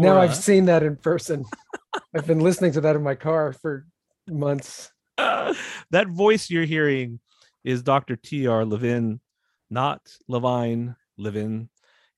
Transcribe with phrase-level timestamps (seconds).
[0.00, 1.44] Now I've seen that in person.
[2.14, 3.86] I've been listening to that in my car for
[4.28, 4.90] months.
[5.16, 7.20] that voice you're hearing
[7.64, 8.16] is Dr.
[8.16, 8.64] T.R.
[8.64, 9.20] Levin,
[9.68, 11.68] not Levine Levin.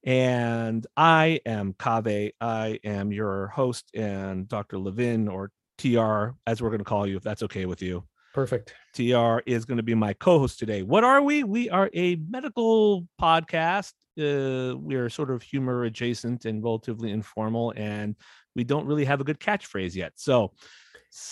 [0.05, 2.33] And I am Kaveh.
[2.41, 4.79] I am your host and Dr.
[4.79, 8.05] Levin or TR, as we're going to call you, if that's okay with you.
[8.35, 8.75] Perfect.
[8.95, 10.83] TR is going to be my co-host today.
[10.83, 11.45] What are we?
[11.45, 13.93] We are a medical podcast.
[14.19, 18.17] Uh, we are sort of humor adjacent and relatively informal, and
[18.55, 20.13] we don't really have a good catchphrase yet.
[20.17, 20.53] So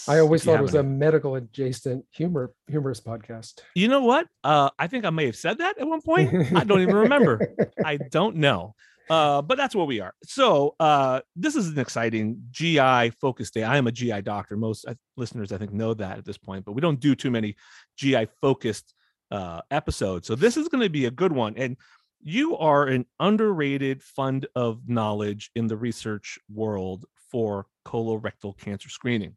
[0.07, 3.61] I always thought it was a medical adjacent humor humorous podcast.
[3.75, 4.27] You know what?
[4.45, 6.55] Uh, I think I may have said that at one point.
[6.55, 7.41] I don't even remember.
[7.85, 8.75] I don't know.
[9.09, 10.15] Uh, but that's what we are.
[10.23, 13.65] So uh, this is an exciting GI focus day.
[13.65, 14.57] I am a GI doctor.
[14.57, 17.31] Most uh, listeners, I think, know that at this point, but we don't do too
[17.31, 17.57] many
[17.97, 18.95] GI focused
[19.33, 20.29] uh, episodes.
[20.29, 21.55] So this is going to be a good one.
[21.57, 21.77] And
[22.23, 29.37] you are an underrated fund of knowledge in the research world for colorectal cancer screening.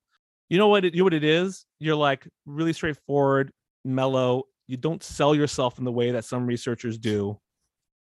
[0.49, 1.65] You know what it, you know what it is?
[1.79, 3.51] You're like really straightforward,
[3.85, 4.43] mellow.
[4.67, 7.39] You don't sell yourself in the way that some researchers do.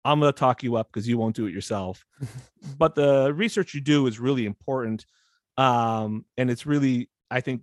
[0.05, 2.05] I'm going to talk you up because you won't do it yourself.
[2.79, 5.07] but the research you do is really important.
[5.57, 7.63] Um, and it's really, I think,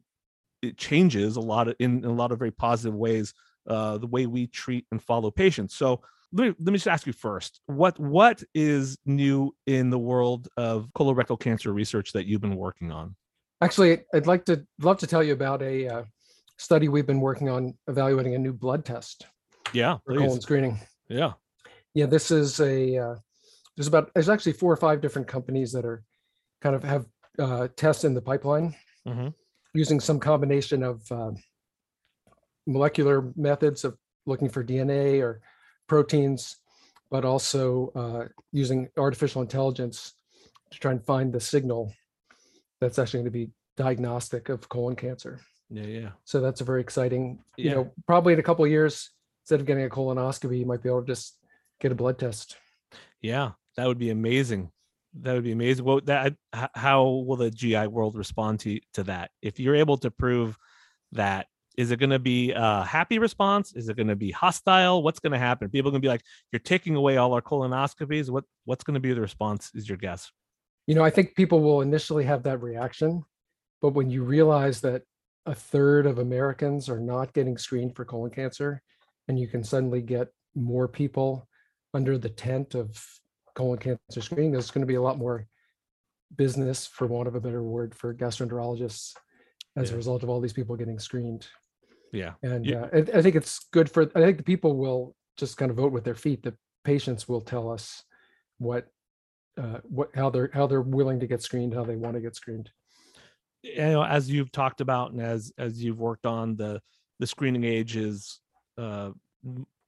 [0.62, 3.34] it changes a lot of, in, in a lot of very positive ways
[3.68, 5.75] uh, the way we treat and follow patients.
[5.75, 9.97] So let me, let me just ask you first what what is new in the
[9.97, 13.16] world of colorectal cancer research that you've been working on?
[13.62, 16.03] Actually, I'd like to love to tell you about a uh,
[16.57, 19.25] study we've been working on evaluating a new blood test
[19.73, 20.79] Yeah, colon screening.
[21.07, 21.34] Yeah.
[21.94, 23.16] Yeah, this is a uh,
[23.75, 26.03] there's about there's actually four or five different companies that are
[26.61, 27.06] kind of have
[27.40, 28.75] uh, tests in the pipeline
[29.07, 29.34] Mhm.
[29.73, 31.31] using some combination of uh,
[32.67, 35.41] molecular methods of looking for DNA or
[35.90, 36.58] proteins,
[37.12, 40.14] but also uh, using artificial intelligence
[40.72, 41.92] to try and find the signal
[42.80, 45.42] that's actually going to be diagnostic of colon cancer.
[45.70, 46.10] Yeah, yeah.
[46.24, 47.76] So that's a very exciting, you Yeah.
[47.76, 49.10] know, probably in a couple of years,
[49.44, 51.38] instead of getting a colonoscopy, you might be able to just
[51.80, 52.56] get a blood test.
[53.22, 54.72] Yeah, that would be amazing.
[55.22, 55.86] That would be amazing.
[55.86, 59.32] Well, that how will the GI world respond to to that?
[59.42, 60.58] If you're able to prove
[61.14, 61.48] that,
[61.79, 63.73] is it going to be a happy response?
[63.73, 65.02] Is it going to be hostile?
[65.02, 65.70] What's going to happen?
[65.70, 68.96] People are going to be like, "You're taking away all our colonoscopies." What What's going
[68.96, 69.72] to be the response?
[69.73, 70.29] Is your guess?
[70.87, 73.23] You know, I think people will initially have that reaction,
[73.81, 75.03] but when you realize that
[75.46, 78.82] a third of Americans are not getting screened for colon cancer,
[79.29, 81.47] and you can suddenly get more people
[81.93, 82.87] under the tent of
[83.55, 85.47] colon cancer screening, there's going to be a lot more
[86.35, 89.14] business, for want of a better word, for gastroenterologists
[89.78, 89.93] as Yeah.
[89.93, 91.47] a result of all these people getting screened.
[92.11, 92.84] Yeah, And Yeah.
[92.84, 95.78] uh, I, I think it's good for, I think the people will just kind of
[95.78, 96.44] vote with their feet.
[96.44, 98.03] The patients will tell us
[98.58, 98.88] what,
[99.58, 102.35] uh, what, how they're, how they're willing to get screened, how they want to get
[102.35, 102.72] screened.
[103.61, 106.82] you know, as you've talked about and as as you've worked on the
[107.20, 108.40] the screening age is
[108.78, 109.11] uh,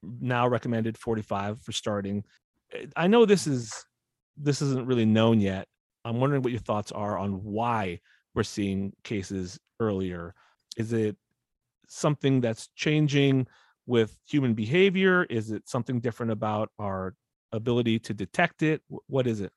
[0.02, 2.22] now recommended 45 for starting.
[2.74, 3.72] Eh, I know this is
[4.36, 5.66] this isn't really known yet.
[6.04, 8.00] I'm wondering what your thoughts are on why
[8.34, 10.34] we're seeing cases earlier.
[10.76, 11.16] Is it
[11.92, 13.46] something that's changing
[13.86, 15.24] with human behavior?
[15.24, 17.14] Is it something different about our
[17.52, 18.82] ability to detect it?
[19.06, 19.52] What is it?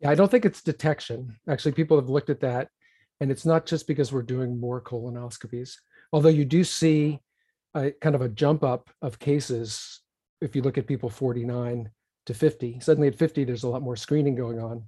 [0.00, 1.36] Yeah, I don't think it's detection.
[1.48, 2.68] Actually, people have looked at that,
[3.20, 5.74] and it's not just because we're doing more colonoscopies.
[6.12, 7.20] Although you do see
[7.74, 10.00] a kind of a jump up of cases
[10.40, 11.90] if you look at people 49
[12.26, 12.80] to 50.
[12.80, 14.84] Suddenly at 50, there's a lot more screening going on,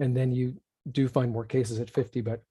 [0.00, 0.60] and then you
[0.90, 2.20] do find more cases at 50.
[2.20, 2.42] But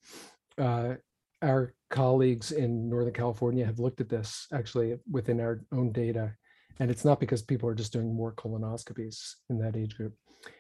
[0.58, 0.96] uh,
[1.42, 6.34] our colleagues in Northern California have looked at this actually within our own data,
[6.80, 10.14] and it's not because people are just doing more colonoscopies in that age group.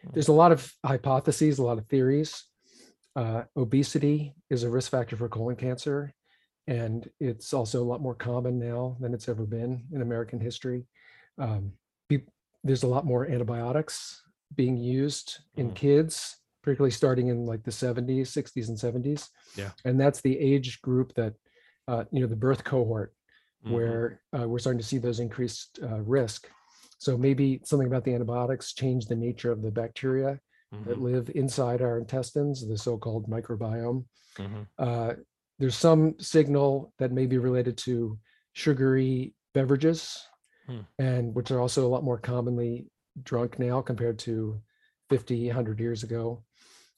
[0.03, 0.11] Hmm.
[0.13, 2.45] There's a lot of hypotheses, a lot of theories.
[3.15, 6.13] Uh, obesity is a risk factor for colon cancer,
[6.67, 10.85] and it's also a lot more common now than it's ever been in American history.
[11.39, 11.73] Um,
[12.09, 12.21] be,
[12.63, 14.21] there's a lot more antibiotics
[14.55, 15.75] being used in mm.
[15.75, 19.27] kids, particularly starting in like the 70s, 60s, and 70s.
[19.55, 21.33] Yeah, and that's the age group that
[21.87, 23.13] uh, you know the birth cohort
[23.63, 23.75] mm-hmm.
[23.75, 26.49] where uh, we're starting to see those increased uh, risk.
[26.97, 30.39] So maybe something about the antibiotics changed the nature of the bacteria
[30.73, 30.89] mm-hmm.
[30.89, 34.05] that live inside our intestines, the so-called microbiome.
[34.37, 34.61] Mm-hmm.
[34.77, 35.13] Uh,
[35.59, 38.17] there's some signal that may be related to
[38.53, 40.25] sugary beverages,
[40.67, 40.79] hmm.
[40.99, 42.87] and which are also a lot more commonly
[43.21, 44.59] drunk now compared to
[45.13, 46.43] 50, 100 years ago.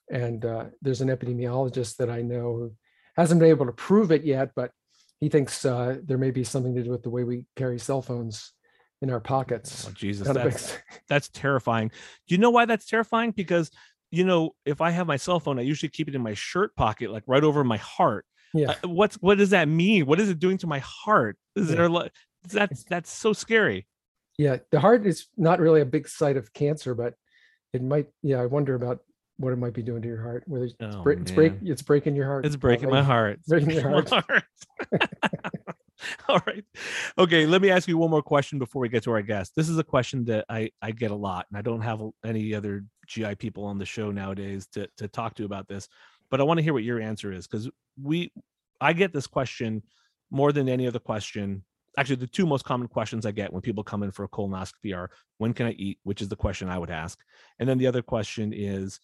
[0.10, 2.74] And uh, there's an epidemiologist that I know who
[3.18, 4.72] hasn't been able to prove it yet, but
[5.20, 8.02] he thinks uh, there may be something to do with the way we carry cell
[8.02, 8.54] phones
[9.02, 9.86] in our pockets.
[9.86, 10.78] Oh, Jesus, that's,
[11.10, 11.90] that's terrifying.
[12.26, 13.32] Do you know why that's terrifying?
[13.32, 13.70] Because
[14.12, 16.74] you know, if I have my cell phone, I usually keep it in my shirt
[16.78, 18.26] pocket, like right over my heart.
[18.54, 18.76] Yeah.
[18.82, 20.06] Uh, what's what does that mean?
[20.06, 21.38] What is it doing to my heart?
[21.58, 21.76] Is yeah.
[21.76, 22.10] there
[22.48, 23.88] that's that's so scary.
[24.38, 27.16] Yeah, the heart is not really a big site of cancer, but
[27.76, 28.08] it might.
[28.24, 29.00] Yeah, I wonder about
[29.38, 30.44] what it might be doing to your heart.
[30.48, 32.46] Whether it's, oh, break, it's break, it's breaking your heart.
[32.46, 33.40] It's breaking my heart.
[33.48, 34.10] breaking your heart.
[34.10, 34.44] heart.
[36.30, 36.64] All right.
[37.18, 37.46] Okay.
[37.46, 39.54] Let me ask you one more question before we get to our guest.
[39.56, 42.54] This is a question that I, I get a lot, and I don't have any
[42.54, 45.88] other GI people on the show nowadays to, to talk to about this,
[46.30, 47.70] but I want to hear what your answer is because
[48.02, 48.32] we,
[48.82, 49.84] I get this question
[50.32, 51.64] more than any other question.
[51.98, 54.96] Actually, the two most common questions I get when people come in for a colonoscopy
[54.96, 57.20] are when can I eat, which is the question I would ask.
[57.60, 59.00] And then the other question is,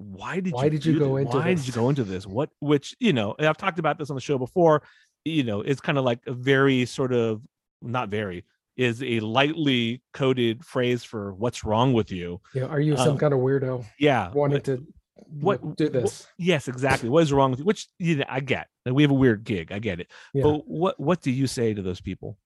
[0.00, 1.60] why did why you did you go into why this?
[1.60, 4.20] did you go into this what which you know i've talked about this on the
[4.20, 4.82] show before
[5.26, 7.42] you know it's kind of like a very sort of
[7.82, 8.44] not very
[8.78, 13.18] is a lightly coded phrase for what's wrong with you yeah are you some um,
[13.18, 14.82] kind of weirdo yeah wanting to
[15.32, 16.02] what do this.
[16.02, 17.08] what, yes exactly.
[17.08, 17.64] What is wrong with you?
[17.64, 18.68] Which you know, i get.
[18.86, 19.72] We have a weird gig.
[19.72, 20.10] I get it.
[20.34, 20.42] Yeah.
[20.42, 22.36] but what what do you say to those people?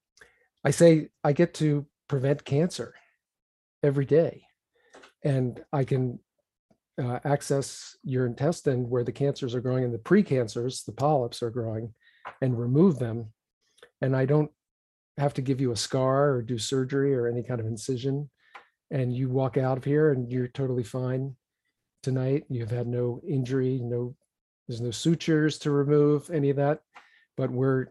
[0.64, 2.94] I say i get to prevent cancer
[3.82, 4.42] every day
[5.22, 6.18] and i can
[7.02, 11.50] uh, access your intestine where the cancers are growing and the precancers, the polyps are
[11.50, 11.92] growing,
[12.40, 13.32] and remove them.
[14.00, 14.50] And I don't
[15.18, 18.30] have to give you a scar or do surgery or any kind of incision.
[18.90, 21.36] And you walk out of here and you're totally fine
[22.04, 22.44] tonight.
[22.48, 24.14] You've had no injury, no,
[24.68, 26.82] there's no sutures to remove, any of that.
[27.36, 27.86] But we're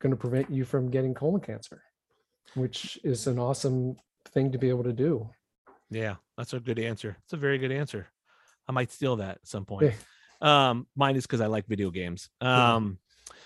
[0.00, 1.82] going to prevent you from getting colon cancer,
[2.54, 3.96] which is an awesome
[4.28, 5.28] thing to be able to do.
[5.90, 7.16] Yeah, that's a good answer.
[7.24, 8.08] It's a very good answer.
[8.66, 9.94] I might steal that at some point.
[10.40, 12.30] Um, mine is because I like video games.
[12.40, 12.98] Um,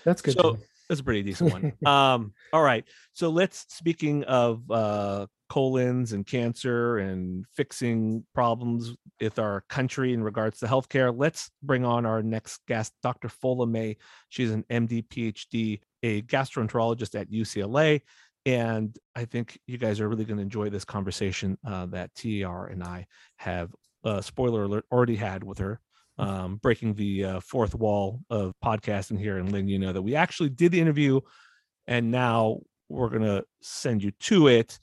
[0.03, 0.35] that's good.
[0.35, 1.73] So that's a pretty decent one.
[1.91, 2.85] um, all right.
[3.13, 10.23] So let's speaking of uh colons and cancer and fixing problems with our country in
[10.23, 11.13] regards to healthcare.
[11.15, 13.27] Let's bring on our next guest, Dr.
[13.27, 13.97] Fola May.
[14.29, 18.01] She's an MD, PhD, a gastroenterologist at UCLA.
[18.47, 22.65] And I think you guys are really going to enjoy this conversation uh, that TR
[22.71, 23.05] and I
[23.35, 25.79] have uh, spoiler alert, already had with her,
[26.17, 30.15] um, breaking the uh, fourth wall of podcasting here and letting you know that we
[30.15, 31.21] actually did the interview,
[31.85, 34.79] and now we're gonna send you to it.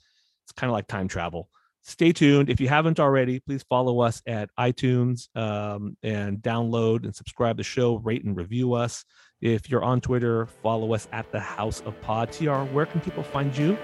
[0.51, 1.49] It's kind of like time travel.
[1.83, 2.51] Stay tuned.
[2.51, 7.63] If you haven't already, please follow us at iTunes um, and download and subscribe the
[7.63, 9.05] show, rate and review us.
[9.41, 12.33] If you're on Twitter, follow us at the House of Pod.
[12.33, 13.79] TR, where can people find you?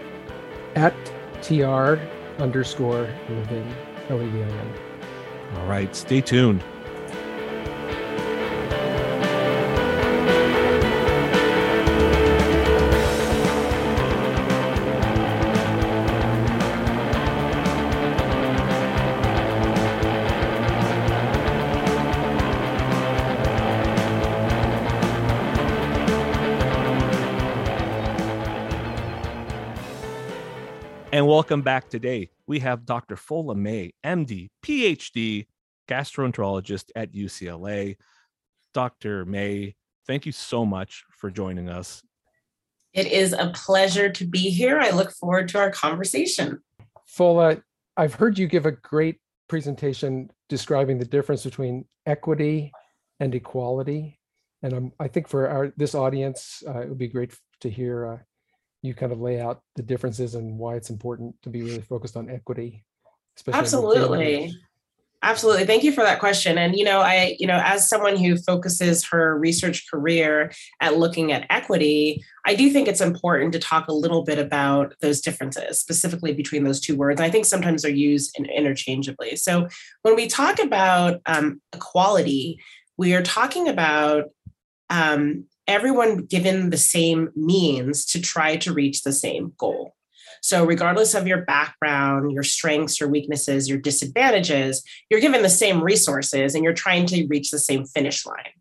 [0.75, 0.95] At
[1.41, 1.95] TR
[2.43, 3.75] underscore Levin,
[4.09, 4.75] L-E-V-I-N.
[5.55, 6.63] All right, stay tuned.
[31.67, 32.31] Back today.
[32.47, 33.17] We have Dr.
[33.17, 35.47] Fola May, MD, PhD,
[35.89, 37.97] gastroenterologist at UCLA.
[38.73, 39.25] Dr.
[39.25, 39.75] May,
[40.07, 42.05] thank you so much for joining us.
[42.93, 44.79] It is a pleasure to be here.
[44.79, 46.61] I look forward to our conversation.
[47.05, 47.61] Fola,
[47.97, 49.19] I've heard you give a great
[49.49, 52.71] presentation describing the difference between equity
[53.19, 54.21] and equality.
[54.63, 58.07] And I'm, I think for our this audience, uh, it would be great to hear
[58.07, 58.19] uh,
[58.83, 62.17] you kind of lay out the differences and why it's important to be really focused
[62.17, 62.85] on equity.
[63.53, 64.55] Absolutely.
[65.23, 65.65] Absolutely.
[65.65, 66.57] Thank you for that question.
[66.57, 71.33] And, you know, I, you know, as someone who focuses her research career at looking
[71.33, 75.81] at equity, I do think it's important to talk a little bit about those differences,
[75.81, 77.21] specifically between those two words.
[77.21, 79.37] I think sometimes they're used interchangeably.
[79.37, 79.69] So
[80.03, 82.61] when we talk about um, equality,
[82.97, 84.27] we are talking about
[84.91, 89.95] um, everyone given the same means to try to reach the same goal.
[90.43, 95.83] So, regardless of your background, your strengths, your weaknesses, your disadvantages, you're given the same
[95.83, 98.53] resources and you're trying to reach the same finish line.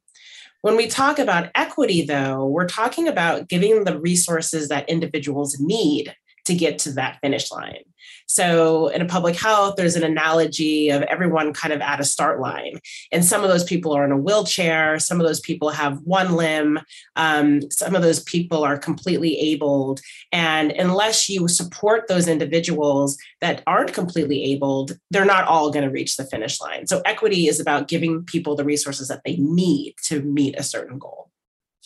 [0.61, 6.15] When we talk about equity, though, we're talking about giving the resources that individuals need
[6.45, 7.83] to get to that finish line.
[8.27, 12.39] So, in a public health, there's an analogy of everyone kind of at a start
[12.39, 12.79] line.
[13.11, 16.35] And some of those people are in a wheelchair, some of those people have one
[16.35, 16.79] limb,
[17.15, 20.01] um, some of those people are completely abled.
[20.31, 25.91] And unless you support those individuals that aren't completely abled, they're not all going to
[25.91, 26.87] reach the finish line.
[26.87, 30.97] So, equity is about giving people the resources that they need to meet a certain
[30.97, 31.29] goal.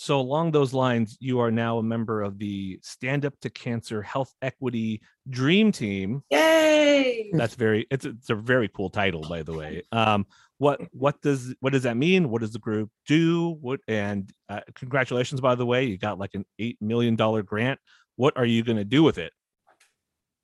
[0.01, 4.01] So, along those lines, you are now a member of the Stand Up to Cancer
[4.01, 6.23] Health Equity Dream Team.
[6.31, 7.29] Yay!
[7.33, 9.83] That's very it's a, it's a very cool title, by the way.
[9.91, 10.25] Um,
[10.57, 12.29] what what does what does that mean?
[12.29, 13.57] What does the group do?
[13.59, 17.81] What and uh, congratulations, by the way, you got like an eight million dollar grant.
[18.15, 19.33] What are you going to do with it?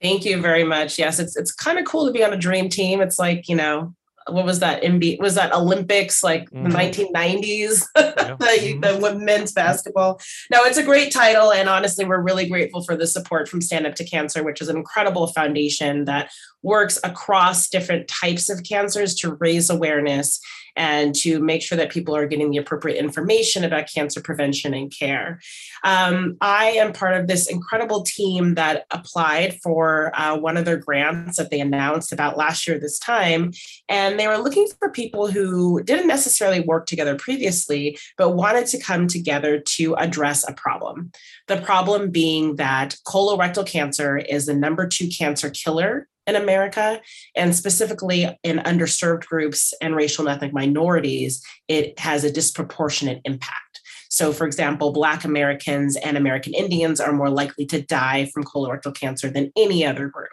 [0.02, 1.00] Thank you very much.
[1.00, 3.00] Yes, it's it's kind of cool to be on a dream team.
[3.00, 3.96] It's like you know
[4.30, 6.70] what was that MB was that Olympics like mm-hmm.
[6.70, 8.36] the 1990s yeah.
[8.40, 8.80] the, mm-hmm.
[8.82, 10.20] the women's basketball
[10.52, 13.86] no it's a great title and honestly we're really grateful for the support from stand
[13.86, 16.32] up to cancer which is an incredible foundation that
[16.64, 20.40] works across different types of cancers to raise awareness
[20.76, 24.92] and to make sure that people are getting the appropriate information about cancer prevention and
[24.92, 25.40] care.
[25.84, 30.78] Um, I am part of this incredible team that applied for uh, one of their
[30.78, 33.52] grants that they announced about last year this time.
[33.88, 38.80] And they were looking for people who didn't necessarily work together previously, but wanted to
[38.80, 41.12] come together to address a problem.
[41.48, 47.02] The problem being that colorectal cancer is the number two cancer killer in America,
[47.36, 53.82] and specifically in underserved groups and racial and ethnic minorities, it has a disproportionate impact.
[54.10, 58.96] So, for example, Black Americans and American Indians are more likely to die from colorectal
[58.96, 60.30] cancer than any other group.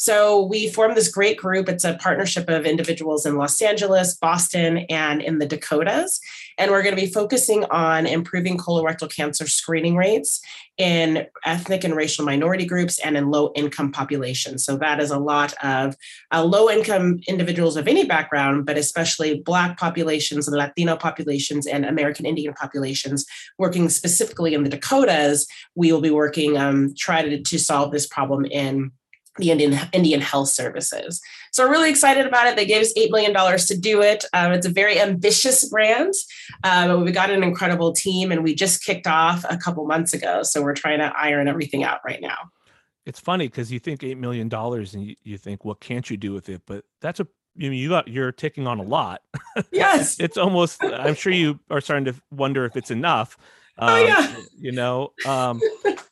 [0.00, 1.68] So we formed this great group.
[1.68, 6.20] It's a partnership of individuals in Los Angeles, Boston, and in the Dakotas.
[6.56, 10.40] And we're going to be focusing on improving colorectal cancer screening rates
[10.78, 14.64] in ethnic and racial minority groups and in low income populations.
[14.64, 15.94] So that is a lot of
[16.32, 21.84] uh, low income individuals of any background, but especially Black populations and Latino populations and
[21.84, 23.26] American Indian populations.
[23.58, 28.06] Working specifically in the Dakotas, we will be working um, try to, to solve this
[28.06, 28.92] problem in
[29.38, 31.20] the Indian Indian Health Services.
[31.52, 32.56] So we're really excited about it.
[32.56, 34.24] They gave us eight million dollars to do it.
[34.32, 36.14] Um, it's a very ambitious brand,
[36.64, 40.14] uh, but we got an incredible team, and we just kicked off a couple months
[40.14, 40.42] ago.
[40.42, 42.36] So we're trying to iron everything out right now.
[43.06, 46.16] It's funny because you think eight million dollars, and you, you think, what can't you
[46.16, 46.62] do with it?
[46.66, 49.22] But that's a you mean you got you're taking on a lot.
[49.72, 50.82] Yes, it's almost.
[50.82, 53.36] I'm sure you are starting to wonder if it's enough.
[53.78, 54.34] Um, oh yeah.
[54.36, 55.12] Um, you know.
[55.26, 55.60] Um,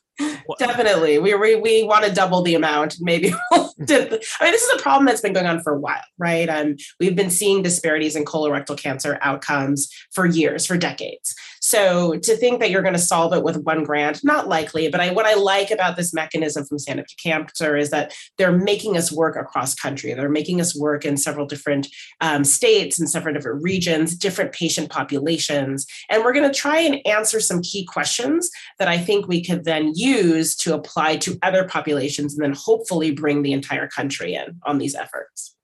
[0.57, 1.19] Definitely.
[1.19, 2.95] We, we, we want to double the amount.
[2.99, 4.19] Maybe we'll I mean,
[4.51, 6.49] this is a problem that's been going on for a while, right?
[6.49, 11.35] Um, we've been seeing disparities in colorectal cancer outcomes for years, for decades.
[11.61, 14.89] So to think that you're going to solve it with one grant, not likely.
[14.89, 18.13] But I, what I like about this mechanism from Stand Up to Cancer is that
[18.37, 20.13] they're making us work across country.
[20.13, 21.87] They're making us work in several different
[22.21, 25.85] um, states and several different regions, different patient populations.
[26.09, 29.65] And we're going to try and answer some key questions that I think we could
[29.65, 34.59] then use to apply to other populations and then hopefully bring the entire country in
[34.63, 35.55] on these efforts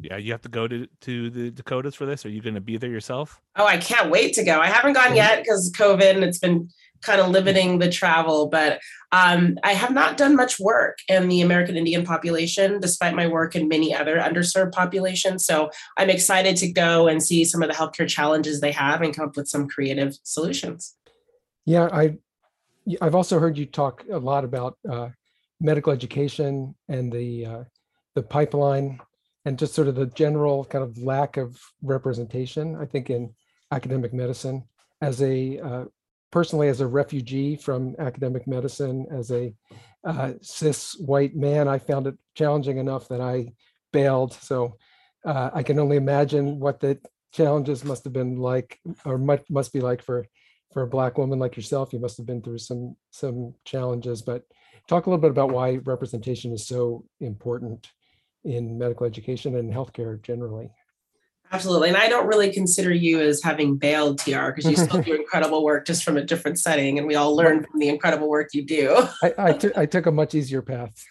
[0.00, 2.24] you have to go to to the dakotas for this?
[2.24, 3.40] Are you going to be there yourself?
[3.56, 4.60] Oh i can't wait to go.
[4.60, 6.68] I haven't gone yet because covid and it's been
[7.02, 8.80] kind of limiting the travel but
[9.12, 13.54] um, i have not done much work in the american indian population despite my work
[13.54, 17.74] in many other underserved populations so i'm excited to go and see some of the
[17.74, 20.96] healthcare challenges they have and come up with some creative solutions.
[21.64, 22.16] Yeah i
[23.00, 25.08] i've also heard you talk a lot about uh,
[25.60, 27.64] medical education and the uh,
[28.14, 29.00] the pipeline
[29.44, 33.34] and just sort of the general kind of lack of representation, I think, in
[33.70, 34.64] academic medicine.
[35.00, 35.84] As a uh,
[36.30, 39.54] personally, as a refugee from academic medicine, as a
[40.04, 43.52] uh, cis white man, I found it challenging enough that I
[43.92, 44.32] bailed.
[44.34, 44.76] So
[45.24, 46.98] uh, I can only imagine what the
[47.32, 50.26] challenges must have been like, or must, must be like for
[50.72, 51.92] for a black woman like yourself.
[51.92, 54.22] You must have been through some some challenges.
[54.22, 54.44] But
[54.86, 57.90] talk a little bit about why representation is so important
[58.44, 60.70] in medical education and healthcare generally.
[61.50, 61.88] Absolutely.
[61.88, 65.64] And I don't really consider you as having bailed TR because you still do incredible
[65.64, 66.98] work just from a different setting.
[66.98, 69.08] And we all learn from the incredible work you do.
[69.22, 70.92] I, I, t- I took a much easier path.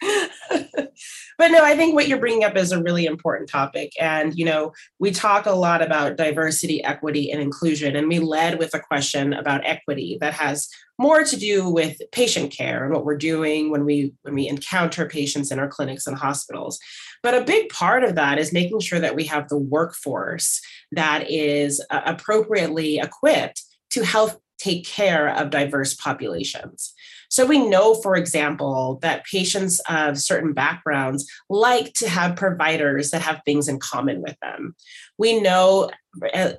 [1.38, 3.92] but no, I think what you're bringing up is a really important topic.
[4.00, 7.96] And, you know, we talk a lot about diversity, equity, and inclusion.
[7.96, 10.68] And we led with a question about equity that has
[11.00, 15.06] more to do with patient care and what we're doing when we when we encounter
[15.06, 16.80] patients in our clinics and hospitals
[17.22, 20.60] but a big part of that is making sure that we have the workforce
[20.92, 26.94] that is uh, appropriately equipped to help take care of diverse populations
[27.30, 33.22] so we know, for example, that patients of certain backgrounds like to have providers that
[33.22, 34.74] have things in common with them.
[35.18, 35.90] We know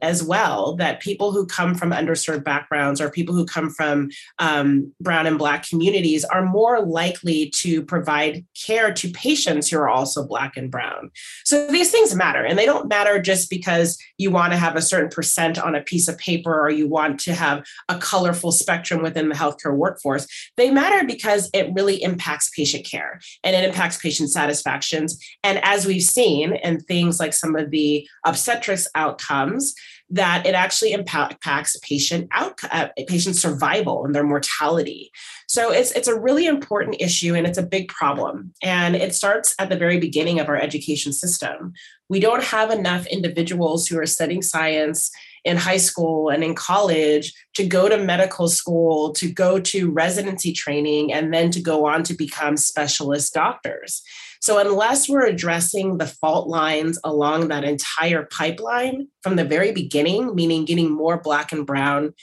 [0.01, 4.94] as well that people who come from underserved backgrounds or people who come from um,
[5.01, 10.25] brown and black communities are more likely to provide care to patients who are also
[10.25, 11.12] black and brown.
[11.46, 14.82] So these things matter and they don't matter just because you want to have a
[14.82, 19.01] certain percent on a piece of paper or you want to have a colorful spectrum
[19.01, 20.28] within the healthcare workforce.
[20.58, 25.20] They matter because it really impacts patient care and it impacts patient satisfactions.
[25.44, 28.08] And as we've seen in things like some of the
[28.50, 29.75] obstetrics outcomes
[30.12, 35.12] that it actually impacts patient out, uh, patient survival and their mortality.
[35.48, 38.53] So it's it's a really important issue and it's a big problem.
[38.63, 41.73] And it starts at the very beginning of our education system.
[42.10, 45.12] We don't have enough individuals who are studying science
[45.45, 50.54] in high school and in college to go to medical school, to go to residency
[50.54, 54.02] training, and then to go on to become specialist doctors.
[54.39, 60.34] So, unless we're addressing the fault lines along that entire pipeline from the very beginning,
[60.34, 62.13] meaning getting more Black and Brown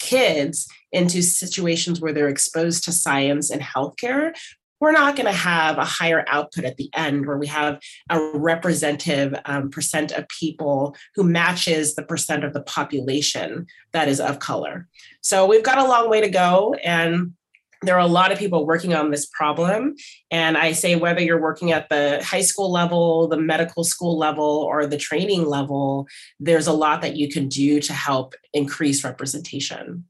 [0.00, 4.34] kids into situations where they're exposed to science and healthcare,
[4.82, 7.78] we're not going to have a higher output at the end where we have
[8.10, 14.18] a representative um, percent of people who matches the percent of the population that is
[14.18, 14.88] of color.
[15.20, 16.74] So we've got a long way to go.
[16.82, 17.34] And
[17.82, 19.94] there are a lot of people working on this problem.
[20.30, 24.44] And I say, whether you're working at the high school level, the medical school level,
[24.44, 26.06] or the training level,
[26.38, 30.04] there's a lot that you can do to help increase representation.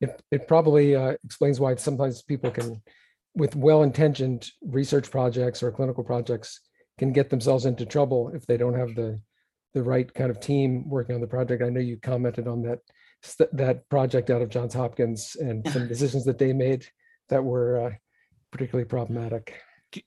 [0.00, 2.82] It, it probably uh, explains why sometimes people can,
[3.34, 6.60] with well intentioned research projects or clinical projects,
[6.98, 9.20] can get themselves into trouble if they don't have the,
[9.74, 11.62] the right kind of team working on the project.
[11.62, 12.78] I know you commented on that
[13.52, 16.86] that project out of Johns Hopkins and some decisions that they made
[17.28, 17.90] that were uh,
[18.50, 19.54] particularly problematic.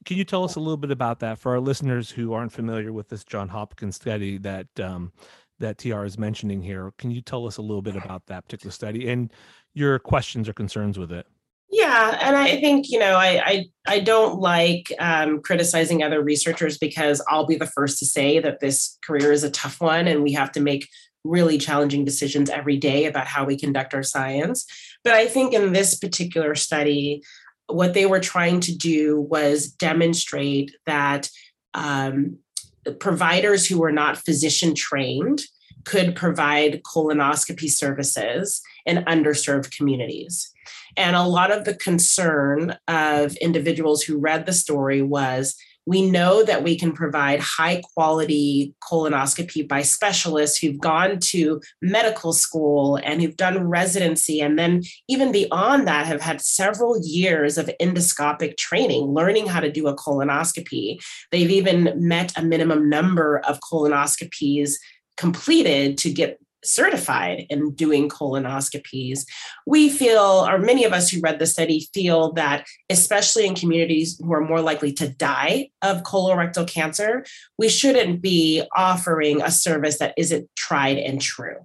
[0.06, 2.92] Can you tell us a little bit about that for our listeners who aren't familiar
[2.94, 5.12] with this John Hopkins study that um,
[5.60, 6.94] that TR is mentioning here?
[6.98, 9.32] Can you tell us a little bit about that particular study and
[9.74, 11.26] your questions or concerns with it?
[11.72, 16.78] Yeah, and I think you know I I, I don't like um, criticizing other researchers
[16.78, 20.24] because I'll be the first to say that this career is a tough one and
[20.24, 20.88] we have to make
[21.24, 24.66] really challenging decisions every day about how we conduct our science.
[25.04, 27.24] But I think in this particular study,
[27.68, 31.30] what they were trying to do was demonstrate that
[31.74, 32.38] um,
[33.00, 35.44] providers who were not physician trained
[35.86, 40.52] could provide colonoscopy services in underserved communities.
[40.98, 45.56] And a lot of the concern of individuals who read the story was
[45.90, 52.32] we know that we can provide high quality colonoscopy by specialists who've gone to medical
[52.32, 54.40] school and who've done residency.
[54.40, 59.72] And then, even beyond that, have had several years of endoscopic training, learning how to
[59.72, 61.00] do a colonoscopy.
[61.32, 64.74] They've even met a minimum number of colonoscopies
[65.18, 69.26] completed to get certified in doing colonoscopies.
[69.66, 74.20] We feel, or many of us who read the study feel that, especially in communities
[74.20, 77.26] who are more likely to die of colorectal cancer,
[77.58, 81.56] we shouldn't be offering a service that isn't tried and true.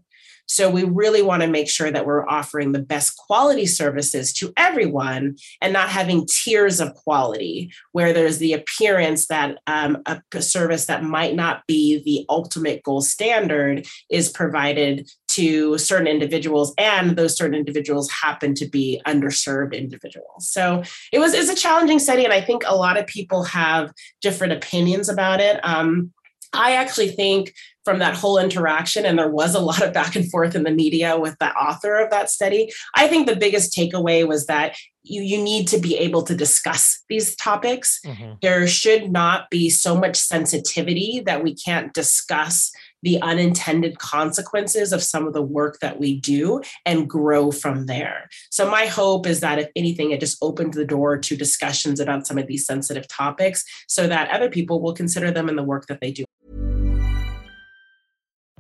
[0.47, 4.53] So we really want to make sure that we're offering the best quality services to
[4.57, 10.87] everyone and not having tiers of quality where there's the appearance that um, a, service
[10.87, 17.37] that might not be the ultimate gold standard is provided to certain individuals and those
[17.37, 20.49] certain individuals happen to be underserved individuals.
[20.49, 23.93] So it was it's a challenging study and i think a lot of people have
[24.21, 25.59] different opinions about it.
[25.65, 26.13] Um,
[26.55, 27.53] i actually think
[27.85, 30.71] from that whole interaction and there was a lot of back and forth in the
[30.71, 35.21] media with the author of that study i think the biggest takeaway was that you,
[35.21, 38.33] you need to be able to discuss these topics mm-hmm.
[38.41, 42.73] there should not be so much sensitivity that we can't discuss
[43.05, 48.29] the unintended consequences of some of the work that we do and grow from there.
[48.51, 52.27] So, my hope is that if anything, it just opened the door to discussions about
[52.27, 55.87] some of these sensitive topics so that other people will consider them in the work
[55.89, 56.25] that they do.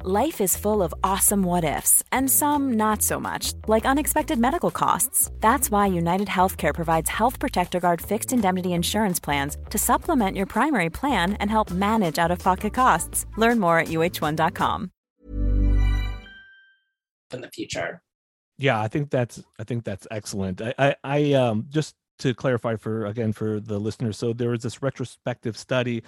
[0.00, 4.70] Life is full of awesome what ifs and some not so much, like unexpected medical
[4.70, 5.30] costs.
[5.40, 10.46] That's why United Healthcare provides Health Protector Guard fixed indemnity insurance plans to supplement your
[10.46, 13.26] primary plan and help manage out of pocket costs.
[13.36, 14.90] Learn more at uh1.com.
[17.32, 18.02] In the future.
[18.58, 20.60] Yeah, I think that's I think that's excellent.
[20.62, 24.62] I I, I um just to clarify for again for the listeners, so there was
[24.62, 26.02] this retrospective study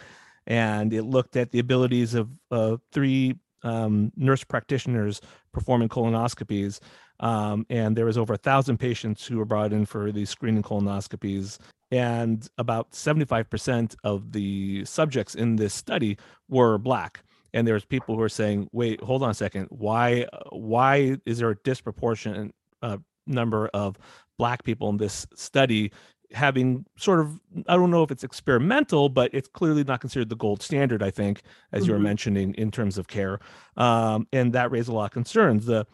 [0.47, 5.21] and it looked at the abilities of uh, three um, nurse practitioners
[5.53, 6.81] performing colonoscopies.
[7.21, 10.63] Um, and there was over a thousand patients who were brought in for these screening
[10.63, 11.59] colonoscopies.
[11.91, 17.23] And about 75% of the subjects in this study were Black.
[17.53, 19.67] And there's people who are saying, wait, hold on a second.
[19.71, 23.97] Why, why is there a disproportionate uh, number of
[24.39, 25.93] Black people in this study
[26.35, 30.37] having sort of i don't know if it's experimental but it's clearly not considered the
[30.37, 31.43] gold standard i think
[31.73, 31.87] as mm-hmm.
[31.87, 32.05] you were mm-hmm.
[32.05, 33.39] mentioning in terms of care
[33.77, 35.87] um, and that raised a lot of concerns the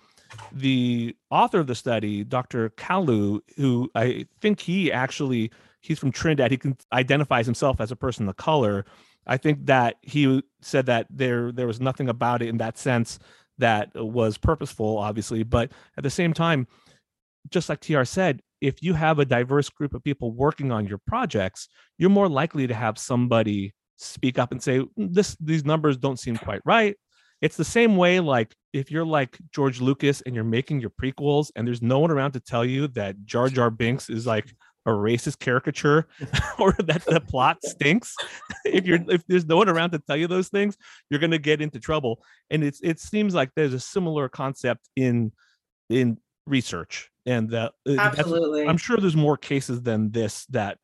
[0.53, 5.50] the author of the study dr Kalloo who i think he actually
[5.81, 8.87] he's from trinidad he can identifies himself as a person of color
[9.26, 13.18] i think that he said that there there was nothing about it in that sense
[13.59, 16.66] that was purposeful obviously but at the same time
[17.50, 20.99] just like tr said if you have a diverse group of people working on your
[21.07, 21.68] projects,
[21.99, 26.18] you're more likely to have somebody speak up and say, mm, this these numbers don't
[26.18, 26.96] seem quite right.
[27.40, 31.51] It's the same way, like if you're like George Lucas and you're making your prequels
[31.57, 34.53] and there's no one around to tell you that Jar Jar Binks is like
[34.87, 36.07] a racist caricature
[36.59, 38.14] or that the plot stinks.
[38.64, 40.77] if you're if there's no one around to tell you those things,
[41.09, 42.23] you're gonna get into trouble.
[42.51, 45.33] And it's it seems like there's a similar concept in
[45.88, 50.78] in research and that uh, absolutely i'm sure there's more cases than this that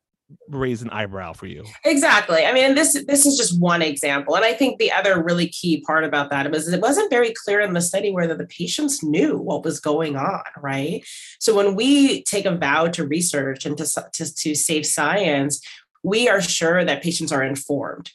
[0.49, 1.63] raise an eyebrow for you.
[1.85, 2.45] Exactly.
[2.45, 5.81] I mean this this is just one example and i think the other really key
[5.81, 9.37] part about that was it wasn't very clear in the study whether the patients knew
[9.37, 11.05] what was going on right?
[11.39, 15.61] So when we take a vow to research and to, to, to save science
[16.03, 18.11] we are sure that patients are informed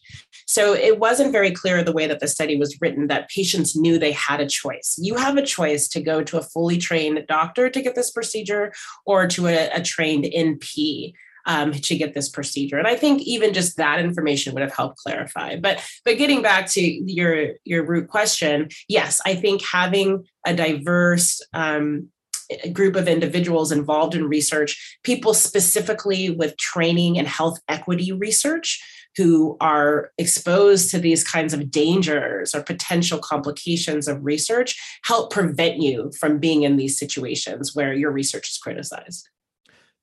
[0.53, 3.99] so it wasn't very clear the way that the study was written that patients knew
[3.99, 4.99] they had a choice.
[5.01, 8.71] You have a choice to go to a fully trained doctor to get this procedure
[9.07, 11.15] or to a, a trained NP.
[11.45, 12.79] Um, to get this procedure.
[12.79, 15.57] And I think even just that information would have helped clarify.
[15.57, 21.41] But but getting back to your your root question, yes, I think having a diverse
[21.53, 22.11] um,
[22.73, 28.81] group of individuals involved in research, people specifically with training and health equity research,
[29.17, 35.79] who are exposed to these kinds of dangers or potential complications of research help prevent
[35.79, 39.29] you from being in these situations where your research is criticized.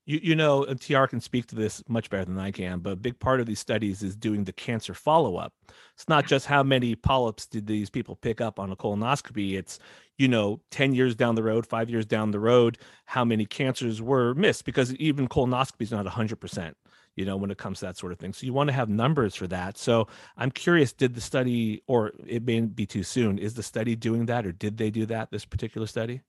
[0.06, 2.94] You, you know, uh, TR can speak to this much better than I can, but
[2.94, 5.54] a big part of these studies is doing the cancer follow up.
[5.94, 9.54] It's not just how many polyps did these people pick up on a colonoscopy.
[9.54, 9.78] It's,
[10.18, 14.02] you know, 10 years down the road, five years down the road, how many cancers
[14.02, 16.74] were missed because even colonoscopy is not 100%
[17.20, 18.32] you know, when it comes to that sort of thing.
[18.32, 19.78] So you want to have numbers for that.
[19.78, 23.94] So I'm curious, did the study, or it may be too soon, is the study
[23.94, 26.22] doing that, or did they do that, this particular study?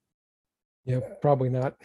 [0.84, 1.76] Yeah, probably not.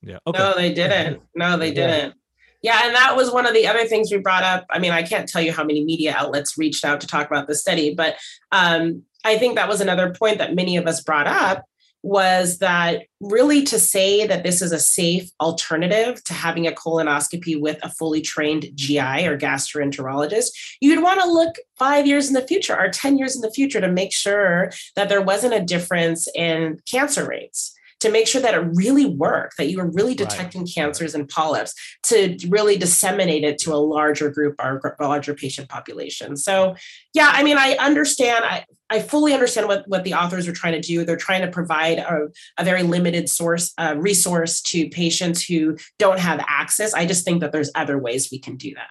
[0.00, 0.16] Yeah.
[0.26, 0.38] Okay.
[0.38, 1.20] No, they didn't.
[1.34, 2.14] No, they didn't.
[2.62, 4.64] Yeah, and that was one of the other things we brought up.
[4.70, 7.48] I mean, I can't tell you how many media outlets reached out to talk about
[7.48, 8.16] the study, but
[8.50, 11.66] um, I think that was another point that many of us brought up
[12.02, 17.60] was that really to say that this is a safe alternative to having a colonoscopy
[17.60, 20.48] with a fully trained GI or gastroenterologist,
[20.80, 23.80] you'd want to look five years in the future or 10 years in the future
[23.80, 27.74] to make sure that there wasn't a difference in cancer rates.
[28.00, 30.70] To make sure that it really worked, that you were really detecting right.
[30.74, 36.36] cancers and polyps to really disseminate it to a larger group or larger patient population.
[36.36, 36.76] So,
[37.14, 38.44] yeah, I mean, I understand.
[38.44, 41.04] I, I fully understand what, what the authors are trying to do.
[41.04, 46.18] They're trying to provide a, a very limited source uh, resource to patients who don't
[46.18, 46.94] have access.
[46.94, 48.88] I just think that there's other ways we can do that.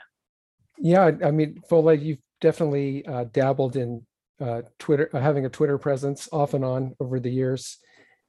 [0.80, 4.06] Yeah, I mean, Fola, you've definitely uh, dabbled in
[4.40, 7.80] uh, Twitter, uh, having a Twitter presence off and on over the years,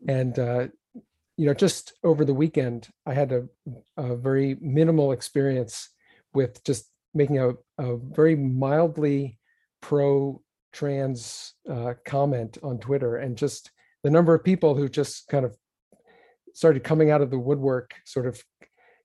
[0.07, 0.69] and uh,
[1.37, 3.45] you know, just over the weekend, I had a,
[3.97, 5.89] a very minimal experience
[6.35, 9.39] with just making a, a very mildly
[9.81, 13.71] pro trans uh, comment on Twitter, and just
[14.03, 15.57] the number of people who just kind of
[16.55, 18.43] started coming out of the woodwork, sort of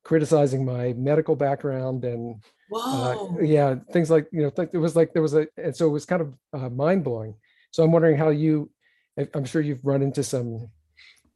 [0.03, 2.43] criticizing my medical background and
[2.75, 5.85] uh, yeah, things like you know, th- it was like there was a, and so
[5.85, 7.35] it was kind of uh, mind blowing.
[7.71, 8.71] So I'm wondering how you,
[9.33, 10.69] I'm sure you've run into some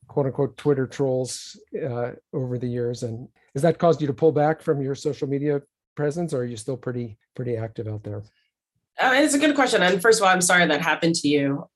[0.08, 4.32] quote unquote Twitter trolls uh, over the years, and has that caused you to pull
[4.32, 5.62] back from your social media
[5.96, 8.24] presence, or are you still pretty pretty active out there?
[9.00, 9.82] Uh, it's a good question.
[9.82, 11.70] And first of all, I'm sorry that happened to you.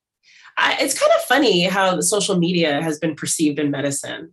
[0.58, 4.32] I, it's kind of funny how social media has been perceived in medicine.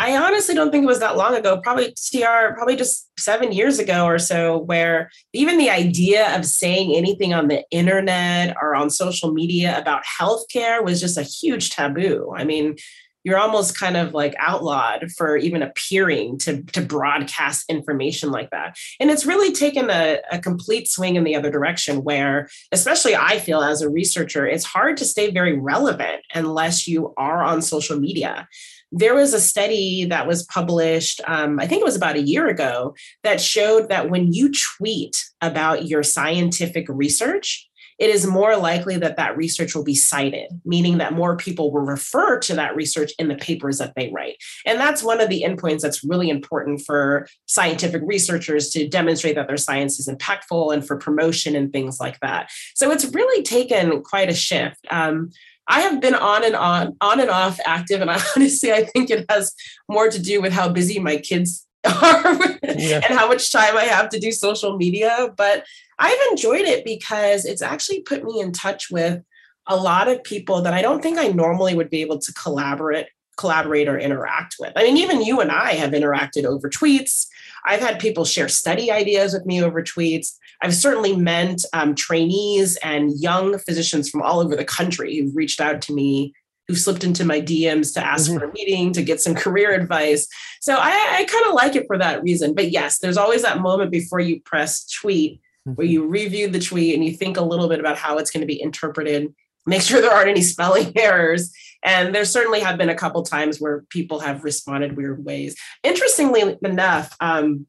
[0.00, 3.80] I honestly don't think it was that long ago, probably TR, probably just seven years
[3.80, 8.90] ago or so, where even the idea of saying anything on the internet or on
[8.90, 12.32] social media about healthcare was just a huge taboo.
[12.36, 12.76] I mean,
[13.24, 18.76] you're almost kind of like outlawed for even appearing to, to broadcast information like that.
[19.00, 23.38] And it's really taken a, a complete swing in the other direction where, especially I
[23.38, 27.98] feel as a researcher, it's hard to stay very relevant unless you are on social
[27.98, 28.48] media
[28.90, 32.48] there was a study that was published, um, I think it was about a year
[32.48, 37.67] ago, that showed that when you tweet about your scientific research,
[37.98, 41.82] it is more likely that that research will be cited, meaning that more people will
[41.82, 44.36] refer to that research in the papers that they write.
[44.64, 49.48] And that's one of the endpoints that's really important for scientific researchers to demonstrate that
[49.48, 52.50] their science is impactful and for promotion and things like that.
[52.74, 54.86] So it's really taken quite a shift.
[54.90, 55.30] Um,
[55.68, 58.00] I have been on and on, on and off active.
[58.00, 59.54] And I honestly, I think it has
[59.88, 63.00] more to do with how busy my kids are yeah.
[63.08, 65.32] and how much time I have to do social media.
[65.36, 65.64] But
[65.98, 69.22] I've enjoyed it because it's actually put me in touch with
[69.66, 73.06] a lot of people that I don't think I normally would be able to collaborate
[73.38, 74.72] collaborate or interact with.
[74.76, 77.28] I mean, even you and I have interacted over tweets.
[77.64, 80.34] I've had people share study ideas with me over tweets.
[80.60, 85.60] I've certainly met um, trainees and young physicians from all over the country who've reached
[85.60, 86.34] out to me,
[86.68, 88.38] who slipped into my DMs to ask mm-hmm.
[88.38, 90.28] for a meeting, to get some career advice.
[90.60, 92.54] So I, I kind of like it for that reason.
[92.54, 95.72] But yes, there's always that moment before you press tweet mm-hmm.
[95.72, 98.42] where you review the tweet and you think a little bit about how it's going
[98.42, 99.34] to be interpreted,
[99.66, 101.50] make sure there aren't any spelling errors.
[101.82, 105.56] And there certainly have been a couple times where people have responded weird ways.
[105.82, 107.66] Interestingly enough, um,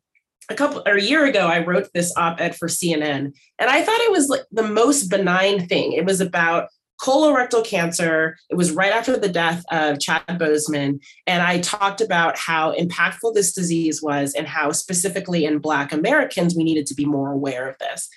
[0.50, 4.00] a couple or a year ago, I wrote this op-ed for CNN, and I thought
[4.02, 5.94] it was like the most benign thing.
[5.94, 8.38] It was about colorectal cancer.
[8.50, 11.00] It was right after the death of Chad Boseman.
[11.26, 16.56] And I talked about how impactful this disease was and how specifically in Black Americans,
[16.56, 18.10] we needed to be more aware of this.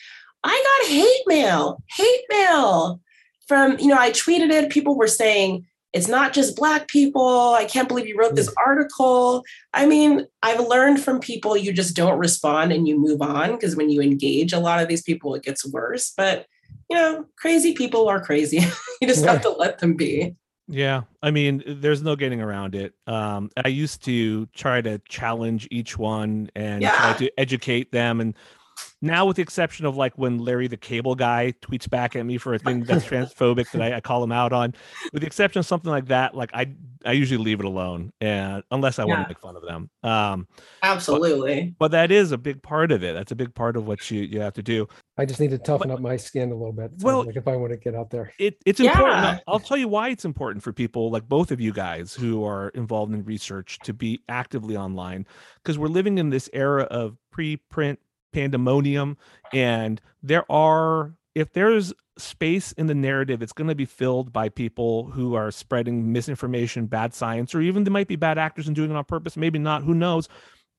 [0.44, 3.00] I got hate mail, hate mail
[3.46, 4.70] from, you know, I tweeted it.
[4.70, 8.54] People were saying, it's not just black people i can't believe you wrote this mm.
[8.66, 13.52] article i mean i've learned from people you just don't respond and you move on
[13.52, 16.46] because when you engage a lot of these people it gets worse but
[16.92, 18.60] you know crazy people are crazy.
[19.00, 20.36] You just have to let them be.
[20.68, 22.94] Yeah i mean there's no getting around it.
[23.08, 26.96] Um i used to try to challenge each one and yeah.
[26.96, 28.34] try to educate them and
[29.02, 32.38] now with the exception of like when Larry the Cable Guy tweets back at me
[32.38, 34.74] for a thing that's transphobic that I, I, call him out on,
[35.12, 38.62] with the exception of something like that, like I I usually leave it alone, and
[38.70, 39.08] unless I yeah.
[39.08, 39.90] want to make fun of them.
[40.02, 40.46] Um,
[40.82, 41.74] Absolutely.
[41.78, 43.14] But, but, that is a big part of it.
[43.14, 44.88] That's a big part of what you you have to do.
[45.18, 46.92] I just need to toughen but, up my skin a little bit.
[47.00, 49.22] well, like if I want to get out there, it, it's important.
[49.22, 49.38] Yeah.
[49.46, 52.68] I'll tell you why it's important for people like both of you guys who are
[52.70, 55.26] involved in research to be actively online
[55.62, 57.98] because we're living in this era of pre-print
[58.32, 59.16] pandemonium
[59.52, 64.48] and there are if there's space in the narrative it's going to be filled by
[64.48, 68.76] people who are spreading misinformation bad science or even they might be bad actors and
[68.76, 70.28] doing it on purpose maybe not who knows?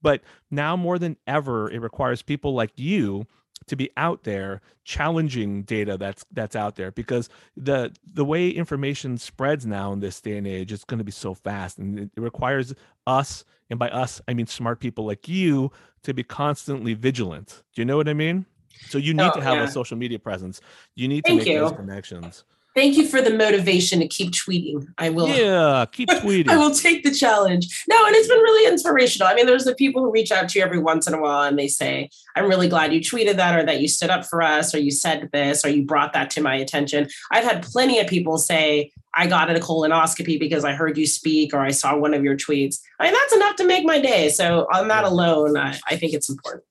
[0.02, 3.26] But now more than ever it requires people like you
[3.68, 9.18] to be out there challenging data that's that's out there because the the way information
[9.18, 12.12] spreads now in this day and age is going to be so fast and it
[12.18, 12.74] requires
[13.08, 15.72] us and by us i mean smart people like you
[16.04, 18.46] to be constantly vigilant do you know what i mean
[18.90, 19.64] so you need oh, to have yeah.
[19.64, 20.60] a social media presence
[20.96, 21.60] you need to Thank make you.
[21.60, 22.44] those connections
[22.76, 24.88] Thank you for the motivation to keep tweeting.
[24.98, 25.28] I will.
[25.28, 26.50] Yeah, keep tweeting.
[26.50, 27.84] I will take the challenge.
[27.88, 29.28] No, and it's been really inspirational.
[29.28, 31.44] I mean, there's the people who reach out to you every once in a while
[31.44, 34.42] and they say, I'm really glad you tweeted that or that you stood up for
[34.42, 37.08] us or you said this or you brought that to my attention.
[37.32, 41.54] I've had plenty of people say, I got a colonoscopy because I heard you speak
[41.54, 42.80] or I saw one of your tweets.
[43.00, 44.30] I mean, that's enough to make my day.
[44.30, 45.56] So on that alone.
[45.58, 46.64] I, I think it's important.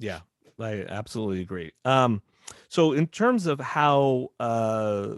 [0.00, 0.20] Yeah,
[0.58, 1.72] I absolutely agree.
[1.84, 2.22] Um,
[2.70, 5.16] so, in terms of how uh,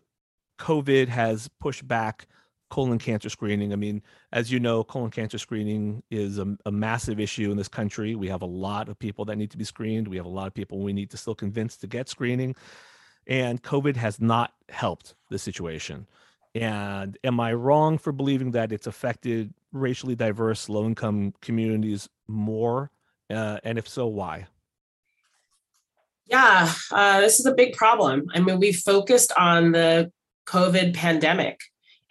[0.58, 2.26] COVID has pushed back
[2.70, 4.00] colon cancer screening, I mean,
[4.32, 8.14] as you know, colon cancer screening is a, a, massive issue in this country.
[8.14, 10.08] We have a lot of people that need to be screened.
[10.08, 12.56] We have a lot of people we need to still convince to get screening.
[13.26, 16.06] And COVID has not helped the situation.
[16.54, 22.90] And am I wrong for believing that it's affected racially diverse, low income communities more?
[23.28, 24.46] Uh, and if so, why?
[26.26, 28.26] Yeah, uh, this is a big problem.
[28.34, 30.10] I mean, we focused on the
[30.46, 31.60] COVID pandemic,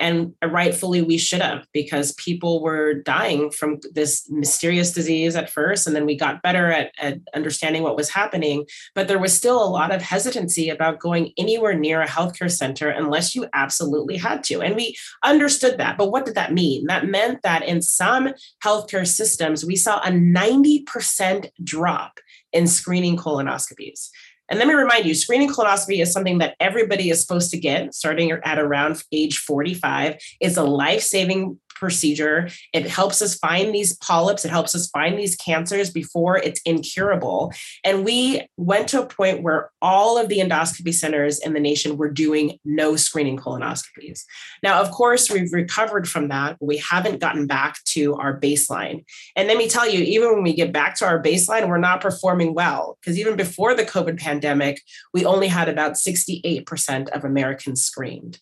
[0.01, 5.85] and rightfully we should have, because people were dying from this mysterious disease at first,
[5.87, 8.65] and then we got better at, at understanding what was happening.
[8.95, 12.89] But there was still a lot of hesitancy about going anywhere near a healthcare center
[12.89, 14.61] unless you absolutely had to.
[14.61, 15.97] And we understood that.
[15.97, 16.87] But what did that mean?
[16.87, 18.33] That meant that in some
[18.63, 22.19] healthcare systems, we saw a 90% drop
[22.51, 24.09] in screening colonoscopies.
[24.51, 27.93] And let me remind you, screening colonoscopy is something that everybody is supposed to get
[27.93, 30.17] starting at around age 45.
[30.41, 32.48] It's a life-saving procedure.
[32.72, 37.52] It helps us find these polyps, it helps us find these cancers before it's incurable.
[37.84, 41.98] And we went to a point where all of the endoscopy centers in the nation
[41.98, 44.24] were doing no screening colonoscopies.
[44.62, 46.58] Now, of course, we've recovered from that.
[46.60, 49.04] But we haven't gotten back to our baseline.
[49.36, 52.02] And let me tell you, even when we get back to our baseline, we're not
[52.02, 54.82] performing well because even before the COVID pandemic,
[55.13, 58.39] we only had about 68% of Americans screened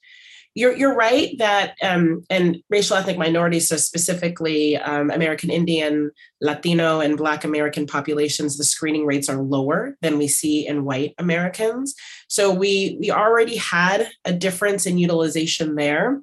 [0.55, 6.99] you're you're right that um, and racial ethnic minorities, so specifically um, American Indian, Latino,
[6.99, 11.95] and Black American populations, the screening rates are lower than we see in white Americans.
[12.27, 16.21] So we we already had a difference in utilization there.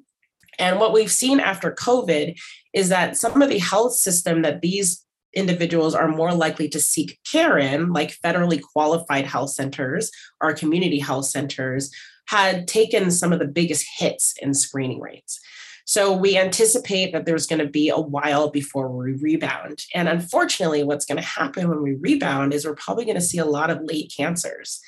[0.59, 2.37] And what we've seen after COVID
[2.73, 7.19] is that some of the health system that these individuals are more likely to seek
[7.31, 10.11] care in, like federally qualified health centers
[10.41, 11.91] or community health centers,
[12.27, 15.39] had taken some of the biggest hits in screening rates.
[15.85, 19.85] So we anticipate that there's going to be a while before we rebound.
[19.95, 23.37] And unfortunately, what's going to happen when we rebound is we're probably going to see
[23.37, 24.81] a lot of late cancers.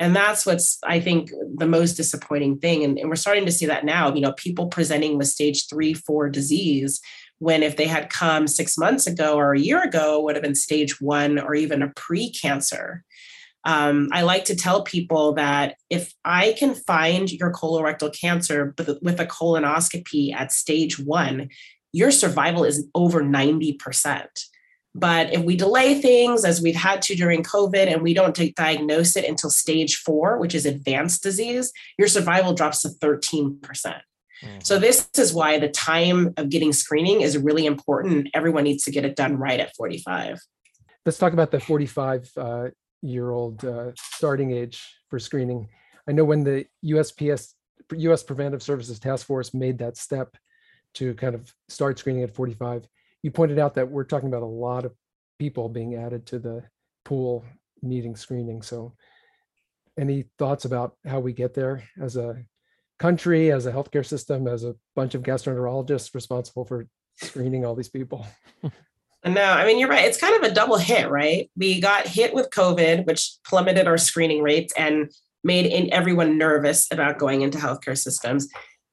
[0.00, 2.82] And that's what's, I think, the most disappointing thing.
[2.82, 5.94] And, and we're starting to see that now, you know, people presenting with stage three,
[5.94, 7.00] four disease,
[7.38, 10.56] when if they had come six months ago or a year ago, would have been
[10.56, 13.04] stage one or even a pre cancer
[13.64, 19.20] um, I like to tell people that if I can find your colorectal cancer with
[19.20, 21.48] a colonoscopy at stage one,
[21.92, 24.26] your survival is over 90%.
[24.94, 29.16] But if we delay things as we've had to during COVID and we don't diagnose
[29.16, 33.58] it until stage four, which is advanced disease, your survival drops to 13%.
[33.60, 34.58] Mm-hmm.
[34.64, 38.28] So, this is why the time of getting screening is really important.
[38.34, 40.40] Everyone needs to get it done right at 45.
[41.06, 42.68] Let's talk about the 45 uh,
[43.02, 45.68] year old uh, starting age for screening.
[46.08, 47.52] I know when the USPS,
[47.92, 50.36] US Preventive Services Task Force made that step
[50.94, 52.86] to kind of start screening at 45,
[53.22, 54.92] you pointed out that we're talking about a lot of
[55.38, 56.62] people being added to the
[57.04, 57.44] pool
[57.82, 58.62] needing screening.
[58.62, 58.94] So,
[59.98, 62.42] any thoughts about how we get there as a
[62.98, 66.86] country, as a healthcare system, as a bunch of gastroenterologists responsible for
[67.16, 68.26] screening all these people?
[69.24, 70.04] No, I mean, you're right.
[70.04, 71.48] It's kind of a double hit, right?
[71.56, 75.12] We got hit with COVID, which plummeted our screening rates and
[75.44, 78.48] made everyone nervous about going into healthcare systems.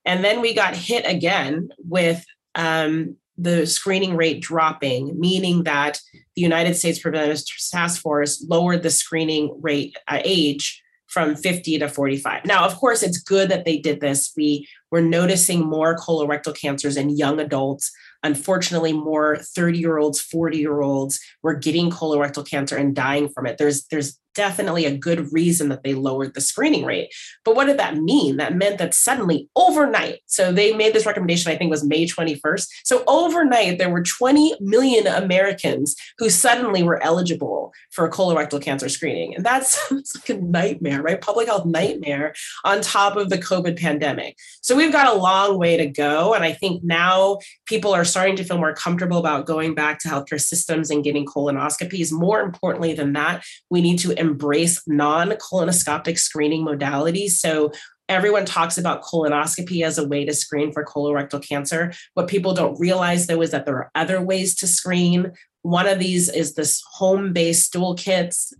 [0.05, 2.23] And then we got hit again with
[2.55, 5.99] um, the screening rate dropping, meaning that
[6.35, 11.87] the United States Preventive Task Force lowered the screening rate uh, age from 50 to
[11.87, 12.45] 45.
[12.45, 14.31] Now, of course, it's good that they did this.
[14.37, 17.91] We were noticing more colorectal cancers in young adults
[18.23, 23.45] unfortunately more 30 year olds 40 year olds were getting colorectal cancer and dying from
[23.45, 23.57] it.
[23.57, 27.13] There's there's definitely a good reason that they lowered the screening rate.
[27.43, 28.37] But what did that mean?
[28.37, 32.69] That meant that suddenly overnight, so they made this recommendation, I think was May 21st.
[32.85, 39.35] So overnight, there were 20 million Americans who suddenly were eligible for colorectal cancer screening.
[39.35, 41.19] And that's like a nightmare, right?
[41.19, 42.33] Public health nightmare
[42.63, 44.37] on top of the COVID pandemic.
[44.61, 46.33] So we've got a long way to go.
[46.33, 50.07] And I think now people are starting to feel more comfortable about going back to
[50.07, 52.13] healthcare systems and getting colonoscopies.
[52.13, 57.31] More importantly than that, we need to embrace non colonoscopic screening modalities.
[57.31, 57.71] So
[58.09, 61.93] Everyone talks about colonoscopy as a way to screen for colorectal cancer.
[62.15, 65.31] What people don't realize, though, is that there are other ways to screen.
[65.61, 68.51] One of these is this home based stool kits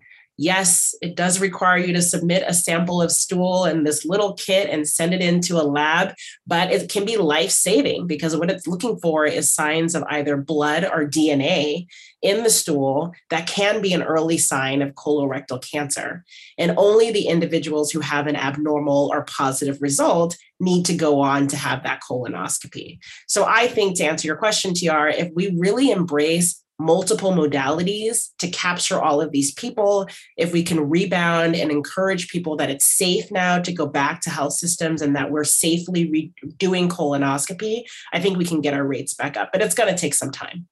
[0.41, 4.69] Yes, it does require you to submit a sample of stool in this little kit
[4.69, 6.13] and send it into a lab,
[6.47, 10.37] but it can be life saving because what it's looking for is signs of either
[10.37, 11.87] blood or DNA
[12.21, 16.23] in the stool that can be an early sign of colorectal cancer.
[16.57, 21.47] And only the individuals who have an abnormal or positive result need to go on
[21.47, 22.99] to have that colonoscopy.
[23.27, 28.49] So I think to answer your question, TR, if we really embrace multiple modalities to
[28.49, 30.07] capture all of these people,
[30.38, 34.30] if we can rebound and encourage people that it's safe now to go back to
[34.30, 38.86] health systems and that we're safely re- doing colonoscopy, I think we can get our
[38.86, 39.51] rates back up.
[39.51, 40.67] But it's going to take some time.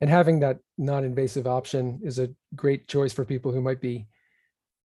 [0.00, 4.06] And having that non invasive option is a great choice for people who might be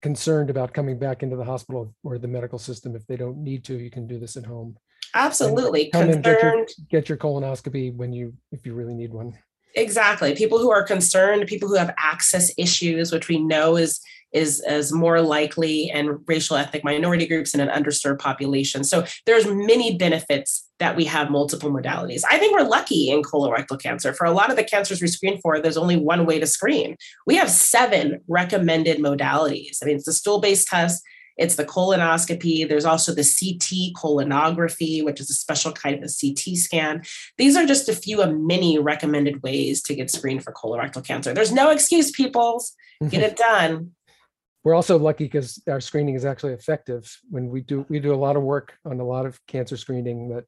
[0.02, 2.96] concerned about coming back into the hospital or the medical system.
[2.96, 4.76] If they don't need to, you can do this at home.
[5.14, 5.90] Absolutely.
[5.90, 6.24] Come Concerned.
[6.24, 9.38] Get your, get your colonoscopy when you, if you really need one.
[9.74, 10.34] Exactly.
[10.34, 14.00] People who are concerned, people who have access issues, which we know is
[14.32, 18.84] is is more likely and racial ethnic minority groups in an underserved population.
[18.84, 22.22] So there's many benefits that we have multiple modalities.
[22.30, 24.12] I think we're lucky in colorectal cancer.
[24.12, 26.96] For a lot of the cancers we screen for, there's only one way to screen.
[27.26, 29.78] We have seven recommended modalities.
[29.82, 31.02] I mean, it's the stool-based test,
[31.38, 32.68] it's the colonoscopy.
[32.68, 37.02] There's also the CT colonography, which is a special kind of CT scan.
[37.36, 41.32] These are just a few of many recommended ways to get screened for colorectal cancer.
[41.32, 42.62] There's no excuse, people.
[43.08, 43.92] Get it done.
[44.64, 47.16] We're also lucky because our screening is actually effective.
[47.30, 50.28] When we do, we do a lot of work on a lot of cancer screening
[50.30, 50.44] that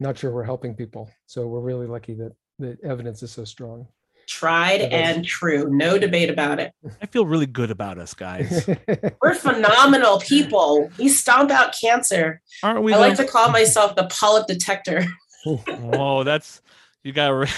[0.00, 1.10] not sure we're helping people.
[1.26, 3.86] So we're really lucky that the evidence is so strong.
[4.26, 5.68] Tried and true.
[5.70, 6.72] No debate about it.
[7.00, 8.68] I feel really good about us, guys.
[9.22, 10.90] We're phenomenal people.
[10.98, 12.40] We stomp out cancer.
[12.62, 12.92] Aren't we?
[12.92, 15.04] I like to call myself the polyp detector.
[15.44, 16.62] Whoa, that's
[17.02, 17.48] you got a,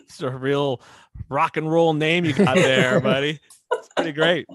[0.00, 0.80] it's a real
[1.28, 3.40] rock and roll name you got there, buddy.
[3.72, 4.46] It's pretty great.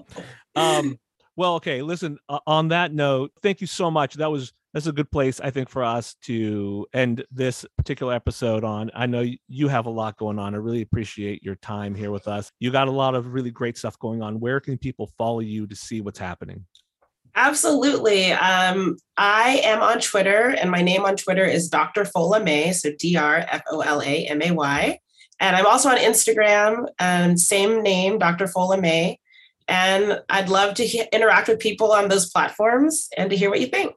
[0.54, 0.98] Um,
[1.36, 1.82] well, okay.
[1.82, 2.18] Listen.
[2.28, 4.14] Uh, on that note, thank you so much.
[4.14, 8.64] That was that's a good place i think for us to end this particular episode
[8.64, 12.10] on i know you have a lot going on i really appreciate your time here
[12.10, 15.10] with us you got a lot of really great stuff going on where can people
[15.18, 16.64] follow you to see what's happening
[17.34, 18.32] Absolutely.
[18.32, 22.04] Um, I am on Twitter, and my name on Twitter is Dr.
[22.04, 24.98] Fola May, so D R F O L A M A Y.
[25.40, 28.46] And I'm also on Instagram, um, same name, Dr.
[28.46, 29.18] Fola May.
[29.66, 33.60] And I'd love to he- interact with people on those platforms and to hear what
[33.60, 33.94] you think.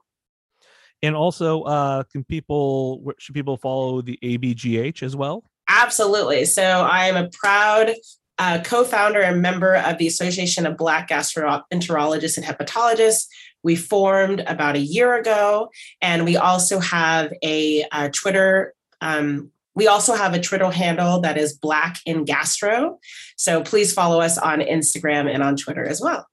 [1.02, 5.44] And also, uh, can people should people follow the ABGH as well?
[5.70, 6.46] Absolutely.
[6.46, 7.92] So I am a proud
[8.38, 13.28] uh, co-founder and member of the Association of Black Gastroenterologists and Hepatologists.
[13.64, 15.70] We formed about a year ago,
[16.02, 18.74] and we also have a, a Twitter.
[19.02, 23.00] Um, we also have a Twitter handle that is Black in Gastro.
[23.38, 26.28] So please follow us on Instagram and on Twitter as well.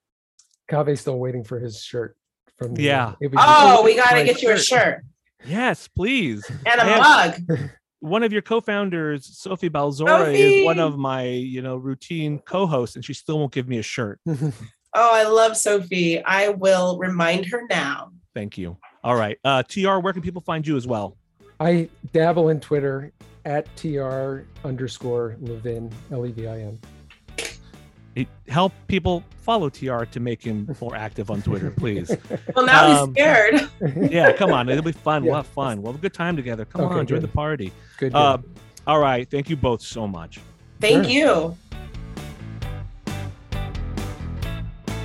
[0.71, 2.17] Kaveh's still waiting for his shirt
[2.59, 3.15] from the, yeah.
[3.37, 5.03] oh, we got to get you a shirt.
[5.45, 6.49] Yes, please.
[6.67, 7.71] And a mug.
[8.01, 10.63] One of your co-founders, Sophie Balzora, Sophie.
[10.63, 13.83] is one of my, you know, routine co-hosts, and she still won't give me a
[13.83, 14.19] shirt.
[14.27, 14.53] oh,
[14.95, 16.21] I love Sophie.
[16.25, 18.11] I will remind her now.
[18.35, 18.77] Thank you.
[19.05, 19.39] All right.
[19.45, 21.17] Uh, TR, where can people find you as well?
[21.61, 23.13] I dabble in Twitter
[23.45, 26.81] at TR underscore Levin, L E V I N
[28.49, 32.15] help people follow TR to make him more active on Twitter, please.
[32.55, 33.71] well, now um, he's scared.
[34.13, 34.69] yeah, come on.
[34.69, 35.23] It'll be fun.
[35.23, 35.31] Yeah.
[35.31, 35.83] We'll have fun.
[35.83, 36.65] We'll have a good time together.
[36.65, 37.73] Come okay, on, enjoy the party.
[37.99, 38.15] Good.
[38.15, 38.39] Uh,
[38.87, 39.29] all right.
[39.31, 40.41] Thank you both so much.
[40.81, 41.13] Thank sure.
[41.13, 41.57] you.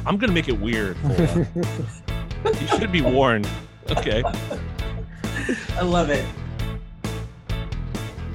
[0.05, 0.95] I'm going to make it weird.
[2.45, 3.47] you should be warned.
[3.89, 4.23] Okay.
[5.75, 6.25] I love it.